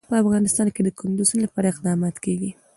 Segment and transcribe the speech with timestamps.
[0.09, 2.51] په افغانستان کې د کندز سیند لپاره اقدامات کېږي.